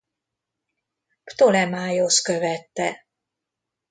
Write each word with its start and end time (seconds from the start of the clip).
Ptolemaiosz 1.23 2.21
követte. 2.21 3.07